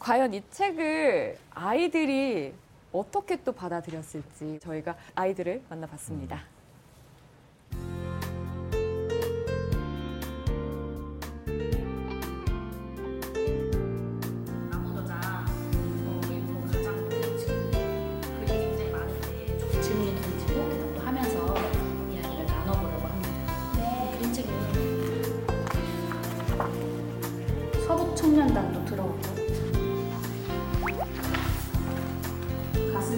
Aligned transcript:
과연 0.00 0.32
이 0.32 0.42
책을 0.50 1.36
아이들이 1.50 2.54
어떻게 2.90 3.36
또 3.44 3.52
받아들였을지 3.52 4.58
저희가 4.60 4.96
아이들을 5.14 5.62
만나봤습니다. 5.68 6.40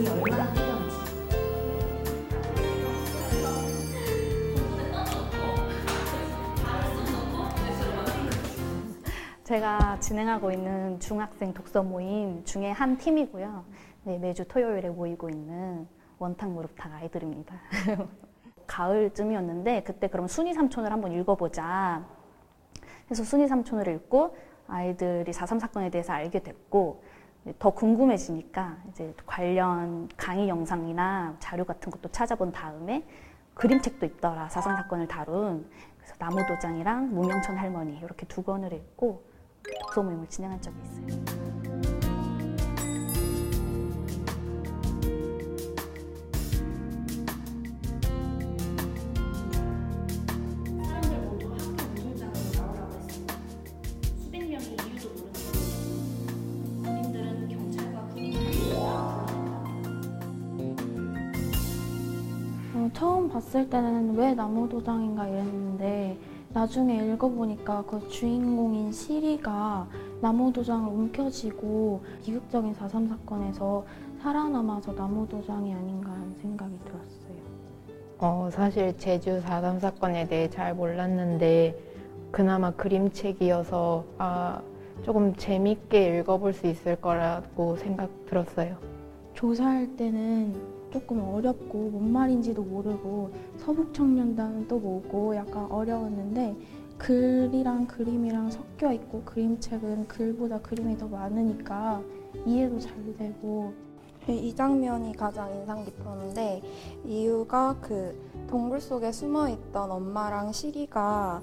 가슴이 0.03 0.09
얼마나 0.09 0.53
뜨거운지 0.53 0.97
제가 9.45 10.01
진행하고 10.01 10.51
있는 10.51 10.99
중학생 10.99 11.53
독서 11.53 11.83
모임 11.83 12.45
중에 12.45 12.71
한 12.71 12.97
팀이고요. 12.97 13.65
네, 14.05 14.19
매주 14.19 14.47
토요일에 14.47 14.89
모이고 14.89 15.29
있는 15.29 15.87
원탁 16.19 16.51
무릎탁 16.51 16.93
아이들입니다. 16.93 17.55
가을쯤이었는데 18.67 19.83
그때 19.83 20.09
그럼 20.09 20.27
순이 20.27 20.55
삼촌을 20.55 20.91
한번 20.91 21.13
읽어보자. 21.13 22.07
그래서 23.05 23.25
순이 23.25 23.47
삼촌을 23.47 23.89
읽고 23.89 24.37
아이들이 24.69 25.31
4.3 25.33 25.59
사건에 25.59 25.91
대해서 25.91 26.13
알게 26.13 26.43
됐고 26.43 27.03
더 27.59 27.71
궁금해지니까 27.71 28.77
이제 28.91 29.15
관련 29.27 30.09
강의 30.17 30.49
영상이나 30.49 31.37
자료 31.41 31.65
같은 31.65 31.91
것도 31.91 32.09
찾아본 32.11 32.53
다음에 32.53 33.05
그림책도 33.55 34.07
있더라. 34.07 34.49
4.3 34.49 34.77
사건을 34.77 35.09
다룬. 35.09 35.69
그래서 35.99 36.15
나무도장이랑 36.19 37.15
문명천 37.15 37.57
할머니 37.57 37.99
이렇게 37.99 38.27
두 38.27 38.43
권을 38.43 38.73
읽고 38.73 39.25
독서 39.81 40.03
모임을 40.03 40.29
진행한 40.29 40.61
적이 40.61 40.77
있어요. 40.83 41.32
처음 62.93 63.29
봤을 63.29 63.69
때는 63.69 64.17
왜 64.17 64.35
나무도장인가 64.35 65.27
이랬는데 65.27 66.19
나중에 66.53 67.07
읽어보니까 67.07 67.85
그 67.87 68.07
주인공인 68.09 68.93
시리가 68.93 69.89
나무도장을 70.21 70.93
움켜쥐고 70.93 72.03
비극적인 72.25 72.75
4.3 72.75 73.09
사건에서 73.09 73.85
살아남아서 74.21 74.93
나무도장이 74.93 75.73
아닌가 75.73 76.13
하는 76.13 76.31
생각이 76.41 76.79
들었어요. 76.85 77.43
어, 78.19 78.49
사실 78.53 78.97
제주 78.99 79.41
4.3 79.43 79.81
사건에 79.81 80.29
대해 80.29 80.49
잘 80.49 80.75
몰랐는데 80.75 81.77
그나마 82.31 82.71
그림책이어서 82.71 84.05
아, 84.19 84.61
조금 85.03 85.35
재밌게 85.35 86.21
읽어볼 86.21 86.53
수 86.53 86.67
있을 86.67 86.97
거라고 86.97 87.77
생각 87.77 88.11
들었어요. 88.27 88.77
조사할 89.35 89.97
때는 89.97 90.82
조금 90.93 91.21
어렵고 91.21 91.91
뭔 91.91 92.13
말인지도 92.13 92.63
모르고 92.63 93.31
서북청년단은 93.59 94.69
또 94.69 94.79
뭐고 94.79 95.35
약간 95.35 95.71
어려웠는데 95.71 96.55
글이랑 96.99 97.87
그림이랑 97.87 98.51
섞여 98.51 98.93
있고 98.93 99.23
그림책은 99.23 100.07
글보다 100.07 100.61
그림이 100.61 100.99
더 100.99 101.09
많으니까 101.09 102.03
이해도 102.47 102.79
잘 102.79 102.95
되고. 103.17 103.73
이 104.29 104.55
장면이 104.55 105.17
가장 105.17 105.53
인상 105.53 105.85
깊었는데 105.85 106.63
이유가 107.05 107.75
그 107.81 108.17
동굴 108.49 108.81
속에 108.81 109.11
숨어 109.11 109.49
있던 109.49 109.91
엄마랑 109.91 110.53
시리가 110.53 111.43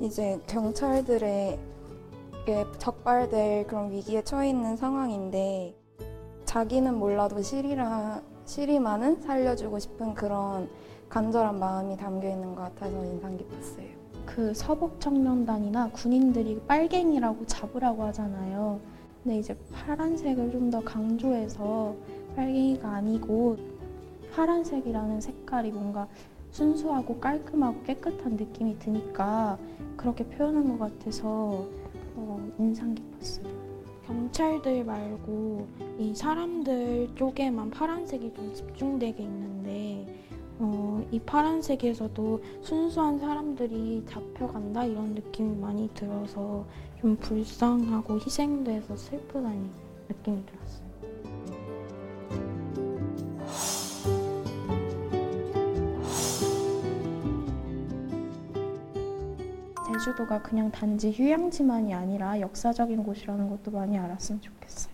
이제 0.00 0.38
경찰들에게 0.46 1.58
적발될 2.78 3.66
그런 3.66 3.90
위기에 3.90 4.22
처해 4.22 4.50
있는 4.50 4.76
상황인데 4.76 5.74
자기는 6.44 6.96
몰라도 6.96 7.42
시리랑 7.42 8.22
시리만은 8.44 9.20
살려주고 9.22 9.78
싶은 9.78 10.14
그런 10.14 10.68
간절한 11.08 11.58
마음이 11.58 11.96
담겨 11.96 12.28
있는 12.28 12.54
것 12.54 12.62
같아서 12.62 13.04
인상 13.04 13.36
깊었어요. 13.36 13.86
그 14.24 14.54
서북 14.54 15.00
청년단이나 15.00 15.90
군인들이 15.90 16.60
빨갱이라고 16.66 17.46
잡으라고 17.46 18.04
하잖아요. 18.04 18.80
근데 19.22 19.38
이제 19.38 19.56
파란색을 19.72 20.50
좀 20.52 20.70
더 20.70 20.80
강조해서 20.80 21.94
빨갱이가 22.34 22.88
아니고 22.88 23.56
파란색이라는 24.34 25.20
색깔이 25.20 25.70
뭔가 25.70 26.08
순수하고 26.50 27.18
깔끔하고 27.20 27.82
깨끗한 27.82 28.36
느낌이 28.36 28.78
드니까 28.78 29.58
그렇게 29.96 30.24
표현한 30.24 30.78
것 30.78 30.98
같아서 30.98 31.66
어, 32.16 32.50
인상 32.58 32.94
깊었어요. 32.94 33.51
경찰들 34.06 34.84
말고 34.84 35.66
이 35.98 36.14
사람들 36.14 37.10
쪽에만 37.14 37.70
파란색이 37.70 38.34
좀 38.34 38.52
집중되게 38.54 39.22
있는데 39.22 40.06
어, 40.58 41.04
이 41.10 41.18
파란색에서도 41.18 42.42
순수한 42.60 43.18
사람들이 43.18 44.04
잡혀간다 44.08 44.84
이런 44.84 45.14
느낌이 45.14 45.56
많이 45.56 45.88
들어서 45.94 46.64
좀 47.00 47.16
불쌍하고 47.16 48.14
희생돼서 48.20 48.96
슬프다는 48.96 49.70
느낌이 50.08 50.44
들었어요. 50.46 50.81
제주도가 60.02 60.42
그냥 60.42 60.70
단지 60.72 61.12
휴양지만이 61.12 61.94
아니라 61.94 62.40
역사적인 62.40 63.04
곳이라는 63.04 63.48
것도 63.50 63.70
많이 63.70 63.96
알았으면 63.96 64.40
좋겠어요. 64.40 64.92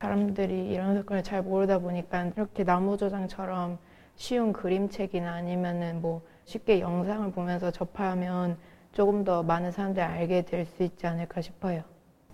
사람들이 0.00 0.68
이런 0.70 0.94
사건을 0.94 1.24
잘 1.24 1.42
모르다 1.42 1.78
보니까 1.80 2.26
이렇게 2.36 2.62
나무조장처럼 2.62 3.78
쉬운 4.16 4.52
그림책이나 4.52 5.32
아니면은 5.32 6.00
뭐 6.00 6.22
쉽게 6.44 6.78
영상을 6.80 7.32
보면서 7.32 7.72
접하면 7.72 8.56
조금 8.92 9.24
더 9.24 9.42
많은 9.42 9.72
사람들이 9.72 10.04
알게 10.04 10.42
될 10.42 10.64
수 10.66 10.84
있지 10.84 11.06
않을까 11.08 11.40
싶어요. 11.40 11.82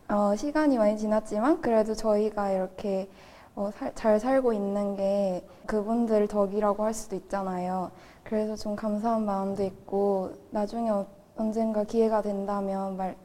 어, 0.08 0.34
시간이 0.36 0.76
많이 0.76 0.98
지났지만 0.98 1.62
그래도 1.62 1.94
저희가 1.94 2.50
이렇게 2.50 3.08
어, 3.54 3.70
살- 3.72 3.94
잘 3.94 4.20
살고 4.20 4.52
있는 4.52 4.96
게 4.96 5.44
그분들 5.66 6.28
덕이라고 6.28 6.84
할 6.84 6.92
수도 6.92 7.16
있잖아요. 7.16 7.90
그래서 8.24 8.54
좀 8.56 8.76
감사한 8.76 9.24
마음도 9.24 9.62
있고 9.64 10.32
나중에 10.50 10.90
어- 10.90 11.06
언젠가 11.40 11.84
기회가 11.84 12.20
된다면 12.20 12.98
말, 12.98 13.16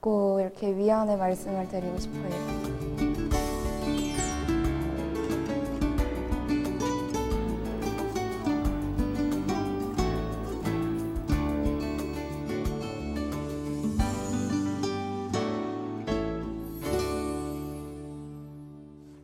꼭 0.00 0.40
이렇게 0.40 0.74
위안의 0.74 1.16
말씀을 1.16 1.66
드리고 1.68 1.98
싶어요. 1.98 2.30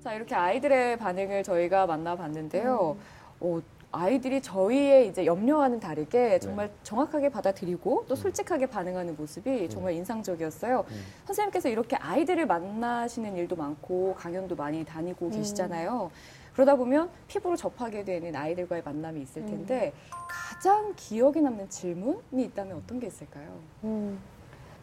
자, 0.03 0.15
이렇게 0.15 0.35
아이들의 0.35 0.97
반응을 0.99 1.45
저희가 1.45 1.87
만나봤는데요. 1.87 2.97
어, 3.39 3.63
아이들이 3.93 4.41
저희의 4.41 5.09
이제 5.09 5.27
염려와는 5.27 5.79
다르게 5.79 6.39
정말 6.39 6.71
정확하게 6.83 7.29
받아들이고 7.29 8.07
또 8.09 8.15
솔직하게 8.17 8.67
반응하는 8.67 9.15
모습이 9.17 9.69
정말 9.69 9.93
인상적이었어요. 9.93 10.85
선생님께서 11.27 11.69
이렇게 11.69 11.97
아이들을 11.97 12.47
만나시는 12.47 13.37
일도 13.37 13.55
많고 13.57 14.15
강연도 14.17 14.57
많이 14.57 14.83
다니고 14.85 15.29
계시잖아요. 15.31 16.11
그러다 16.55 16.77
보면 16.77 17.11
피부로 17.29 17.55
접하게 17.57 18.05
되는 18.05 18.35
아이들과의 18.35 18.83
만남이 18.85 19.21
있을 19.23 19.45
텐데 19.47 19.93
가장 20.29 20.93
기억에 20.97 21.41
남는 21.41 21.69
질문이 21.71 22.45
있다면 22.45 22.79
어떤 22.79 22.99
게 22.99 23.07
있을까요? 23.07 23.59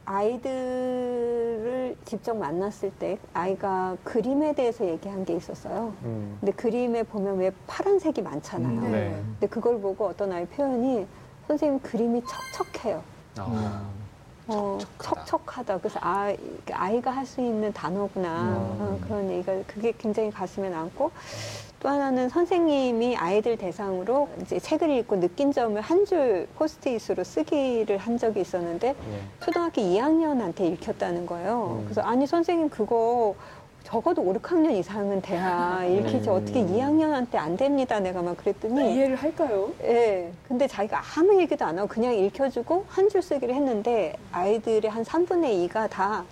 음, 0.10 0.16
아이들을 0.16 1.96
직접 2.06 2.36
만났을 2.36 2.92
때 2.92 3.18
아이가 3.34 3.96
그림에 4.04 4.54
대해서 4.54 4.86
얘기한 4.86 5.24
게 5.26 5.36
있었어요. 5.36 5.94
음. 6.04 6.38
근데 6.40 6.52
그림에 6.54 7.04
보면 7.04 7.38
왜 7.38 7.52
파란색이 7.68 8.22
많잖아요. 8.22 8.80
음, 8.80 8.92
네. 8.92 9.24
근데 9.40 9.48
그걸 9.48 9.80
보고 9.80 10.08
어떤 10.08 10.32
아이 10.32 10.46
표현이 10.46 11.06
선생님 11.48 11.80
그림이 11.82 12.24
척척해요. 12.26 13.04
아. 13.38 13.84
어, 14.48 14.80
척척하다. 15.00 15.78
그래서 15.78 16.00
아, 16.02 16.34
아이가 16.74 17.12
할 17.12 17.24
수 17.26 17.40
있는 17.40 17.72
단어구나. 17.72 18.56
어, 18.58 19.00
그런 19.04 19.30
얘기가 19.30 19.54
그게 19.68 19.94
굉장히 19.96 20.32
가슴에 20.32 20.70
남고 20.70 21.12
또 21.80 21.88
하나는 21.88 22.28
선생님이 22.28 23.16
아이들 23.16 23.58
대상으로 23.58 24.28
이제 24.42 24.60
책을 24.60 24.90
읽고 24.90 25.20
느낀 25.22 25.52
점을 25.54 25.80
한 25.80 26.06
줄 26.06 26.48
포스트잇으로 26.58 27.24
쓰기를 27.24 27.98
한 27.98 28.18
적이 28.18 28.42
있었는데 28.42 28.88
예. 28.90 28.96
초등학교 29.46 29.82
2학년한테 29.82 30.62
읽혔다는 30.74 31.26
거예요. 31.26 31.78
음. 31.80 31.86
그래서 31.86 32.02
아니 32.02 32.26
선생님 32.28 32.70
그거 32.70 33.36
적어도 33.84 34.22
5, 34.24 34.34
6학년 34.36 34.72
이상은 34.72 35.22
돼야 35.22 35.84
읽히지 35.88 36.30
음. 36.30 36.34
어떻게 36.36 36.62
2학년한테 36.66 37.36
안 37.36 37.56
됩니다. 37.56 38.00
내가 38.00 38.22
막 38.22 38.36
그랬더니 38.38 38.96
이해를 38.96 39.16
할까요? 39.16 39.72
예. 39.84 40.32
근데 40.48 40.68
자기가 40.68 41.02
아무 41.18 41.40
얘기도 41.40 41.64
안 41.66 41.78
하고 41.80 41.88
그냥 41.88 42.14
읽혀주고 42.14 42.86
한 42.90 43.08
줄 43.10 43.22
쓰기를 43.22 43.54
했는데 43.56 44.16
아이들의 44.34 44.90
한 44.92 45.04
3분의 45.04 45.70
2가 45.70 45.90
다 45.90 46.26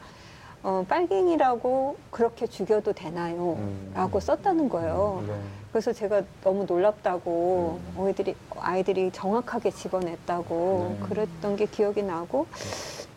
어, 0.64 0.86
빨갱이라고 0.88 1.98
그렇게 2.12 2.48
죽여도 2.48 2.94
되나요? 2.94 3.54
음. 3.60 3.92
라고 3.94 4.20
썼다는 4.20 4.70
거예요. 4.70 5.24
네. 5.28 5.34
그래서 5.72 5.94
제가 5.94 6.24
너무 6.44 6.66
놀랍다고 6.66 7.80
아이들이, 7.98 8.36
아이들이 8.60 9.12
정확하게 9.12 9.72
집어냈다고 9.72 10.98
네. 11.00 11.06
그랬던 11.08 11.56
게 11.56 11.66
기억이 11.66 12.02
나고 12.02 12.48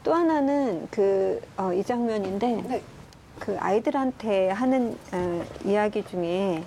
또 0.04 0.14
하나는 0.14 0.86
그, 0.90 1.40
어, 1.56 1.72
이 1.72 1.82
장면인데 1.82 2.62
네. 2.68 2.82
그 3.38 3.56
아이들한테 3.58 4.50
하는 4.50 4.96
어, 5.12 5.44
이야기 5.64 6.04
중에 6.04 6.62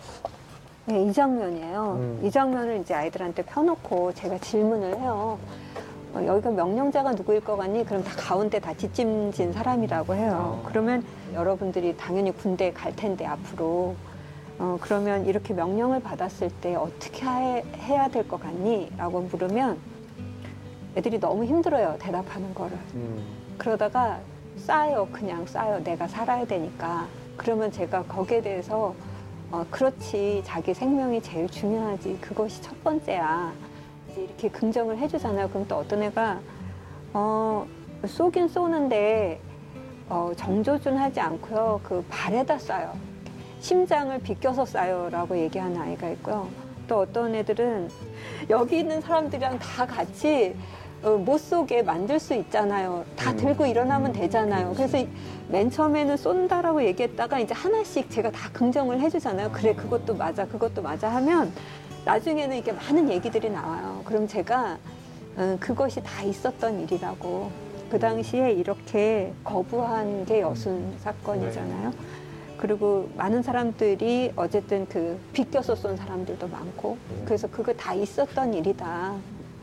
네, 0.86 1.04
이 1.04 1.14
장면이에요. 1.14 1.98
음. 1.98 2.22
이 2.24 2.31
장면을 2.31 2.81
이제 2.81 2.94
아이들한테 2.94 3.44
펴놓고 3.44 4.14
제가 4.16 4.38
질문을 4.40 5.00
해요. 5.00 5.40
어, 6.13 6.24
여기가 6.25 6.51
명령자가 6.51 7.13
누구일 7.13 7.42
것 7.42 7.57
같니? 7.57 7.86
그럼 7.86 8.04
다 8.04 8.12
가운데 8.15 8.60
다 8.60 8.74
뒷짐진 8.74 9.51
사람이라고 9.54 10.13
해요. 10.15 10.60
어. 10.63 10.63
그러면 10.68 11.04
여러분들이 11.33 11.98
당연히 11.98 12.31
군대에 12.31 12.71
갈 12.71 12.95
텐데 12.95 13.25
앞으로 13.25 13.95
어, 14.60 14.77
그러면 14.80 15.25
이렇게 15.25 15.54
명령을 15.54 16.00
받았을 16.01 16.50
때 16.62 16.75
어떻게 16.75 17.25
해, 17.25 17.63
해야 17.77 18.07
될 18.07 18.27
것 18.27 18.39
같니? 18.39 18.92
라고 18.98 19.21
물으면 19.21 19.77
애들이 20.95 21.19
너무 21.19 21.44
힘들어요. 21.45 21.95
대답하는 22.00 22.54
거를. 22.54 22.77
음. 22.94 23.24
그러다가 23.57 24.19
싸요. 24.57 25.07
그냥 25.12 25.45
싸요. 25.48 25.83
내가 25.83 26.07
살아야 26.07 26.45
되니까. 26.45 27.07
그러면 27.36 27.71
제가 27.71 28.04
거기에 28.04 28.42
대해서 28.42 28.94
어, 29.51 29.65
그렇지. 29.71 30.44
자기 30.45 30.74
생명이 30.75 31.21
제일 31.24 31.50
중요하지. 31.50 32.19
그것이 32.21 32.62
첫 32.62 32.83
번째야. 32.83 33.51
이제 34.13 34.21
이렇게 34.24 34.50
긍정을 34.50 34.98
해주잖아요. 34.98 35.50
그럼 35.50 35.65
또 35.68 35.75
어떤 35.77 36.04
애가 36.04 36.39
어, 37.13 37.65
쏘긴 38.06 38.48
쏘는데 38.48 39.39
어, 40.10 40.31
정조준 40.36 40.98
하지 40.98 41.19
않고요. 41.19 41.80
그 41.83 42.04
발에다 42.10 42.57
쏴요. 42.57 42.92
심장을 43.60 44.18
비껴서 44.19 44.63
쏴요라고 44.63 45.38
얘기하는 45.38 45.80
아이가 45.81 46.10
있고요. 46.10 46.48
또 46.88 47.00
어떤 47.00 47.33
애들은 47.33 47.89
여기 48.50 48.80
있는 48.80 49.00
사람들이랑 49.01 49.57
다 49.60 49.86
같이 49.86 50.56
어, 51.01 51.12
못 51.18 51.38
쏘게 51.38 51.81
만들 51.83 52.19
수 52.19 52.33
있잖아요. 52.33 53.04
다 53.18 53.31
음. 53.31 53.38
들고 53.38 53.65
일어나면 53.65 54.13
되잖아요. 54.13 54.74
그래서 54.74 54.98
이- 54.98 55.10
맨 55.50 55.69
처음에는 55.69 56.15
쏜다라고 56.15 56.81
얘기했다가 56.86 57.39
이제 57.39 57.54
하나씩 57.54 58.10
제가 58.10 58.31
다 58.31 58.50
긍정을 58.54 59.00
해주잖아요. 59.01 59.51
그래, 59.51 59.74
그것도 59.75 60.15
맞아, 60.15 60.45
그것도 60.48 60.81
맞아 60.81 61.10
하면 61.10 61.51
나중에는 62.05 62.57
이게 62.57 62.71
많은 62.71 63.09
얘기들이 63.09 63.50
나와요. 63.50 64.01
그럼 64.05 64.27
제가 64.27 64.77
어, 65.35 65.57
그것이 65.59 66.01
다 66.03 66.21
있었던 66.23 66.81
일이라고. 66.81 67.50
그 67.89 68.00
당시에 68.00 68.51
이렇게 68.51 69.31
거부한 69.44 70.25
게 70.25 70.41
여순 70.41 70.95
사건이잖아요. 71.00 71.94
그리고 72.57 73.09
많은 73.17 73.44
사람들이 73.44 74.31
어쨌든 74.35 74.88
그 74.88 75.19
비껴서 75.31 75.75
쏜 75.75 75.95
사람들도 75.97 76.47
많고 76.47 76.97
그래서 77.25 77.47
그거 77.50 77.73
다 77.73 77.94
있었던 77.94 78.53
일이다. 78.53 79.13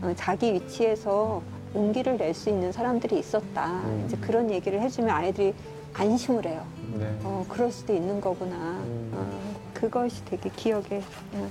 어, 0.03 0.13
자기 0.17 0.53
위치에서 0.55 1.43
용기를 1.75 2.17
낼 2.17 2.35
수 2.35 2.49
있는 2.51 2.73
사람들이 2.73 3.19
있었다. 3.19 3.67
음. 3.85 4.05
이제 4.07 4.17
그런 4.21 4.51
얘기를 4.51 4.81
해주면 4.81 5.11
아이들이 5.11 5.55
안심을 5.95 6.47
해요. 6.47 6.65
네. 6.95 7.19
어, 7.23 7.45
그럴 7.49 7.71
수도 7.71 7.95
있는 7.95 8.21
거구나. 8.21 8.57
음. 8.57 9.11
어, 9.15 9.61
그것이 9.75 10.25
되게 10.25 10.51
기억에 10.51 11.03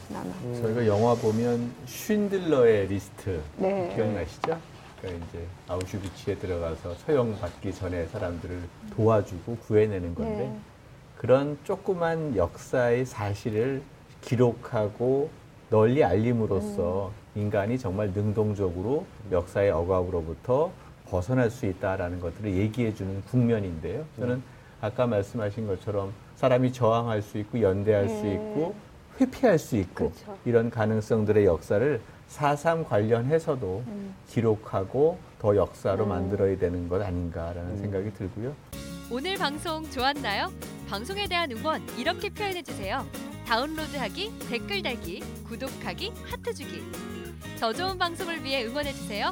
남아. 0.10 0.26
음. 0.44 0.60
저희가 0.62 0.88
영화 0.88 1.16
보면 1.16 1.72
쉰들러의 1.86 2.88
리스트 2.88 3.42
네. 3.58 3.92
기억나시죠? 3.96 4.58
그러니까 5.02 5.26
이제 5.28 5.46
아우슈비츠에 5.68 6.36
들어가서 6.36 6.98
처형받기 7.06 7.74
전에 7.74 8.06
사람들을 8.08 8.62
도와주고 8.96 9.58
구해내는 9.58 10.14
건데 10.16 10.38
네. 10.38 10.60
그런 11.18 11.58
조그만 11.64 12.36
역사의 12.36 13.06
사실을 13.06 13.82
기록하고 14.22 15.30
널리 15.70 16.04
알림으로써 16.04 17.12
인간이 17.36 17.78
정말 17.78 18.12
능동적으로 18.12 19.06
역사의 19.32 19.72
억압으로부터 19.72 20.72
벗어날 21.10 21.50
수 21.50 21.66
있다라는 21.66 22.20
것들을 22.20 22.54
얘기해 22.54 22.94
주는 22.94 23.22
국면인데요. 23.24 24.06
저는 24.18 24.42
아까 24.82 25.08
말씀하신 25.08 25.68
것처럼 25.68 26.14
사람이 26.36 26.72
저항할 26.72 27.22
수 27.22 27.38
있고 27.40 27.62
연대할 27.62 28.08
수 28.08 28.24
네. 28.24 28.36
있고 28.36 28.76
회피할 29.20 29.60
수 29.60 29.76
있고 29.76 30.12
그렇죠. 30.12 30.38
이런 30.46 30.70
가능성들의 30.70 31.46
역사를 31.46 32.00
4.3 32.30 32.88
관련해서도 32.88 33.84
음. 33.88 34.16
기록하고 34.30 35.18
더 35.40 35.56
역사로 35.56 36.06
만들어야 36.06 36.58
되는 36.58 36.88
것 36.88 37.02
아닌가라는 37.02 37.78
생각이 37.78 38.14
들고요. 38.14 38.56
오늘 39.12 39.36
방송 39.36 39.90
좋았나요? 39.90 40.52
방송에 40.88 41.28
대한 41.28 41.52
응원 41.52 41.82
이렇게 41.98 42.30
표현해 42.30 42.62
주세요. 42.62 43.06
다운로드하기, 43.48 44.32
댓글 44.48 44.84
달기, 44.84 45.22
구독하기, 45.48 46.14
하트 46.24 46.54
주기. 46.54 46.84
더 47.60 47.74
좋은 47.74 47.98
방송을 47.98 48.44
위해 48.44 48.66
응원해 48.66 48.94
주세요. 48.94 49.32